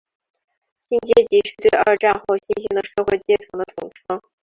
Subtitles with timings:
[0.79, 4.19] 新阶级是对二战后新兴的社会阶层的统称。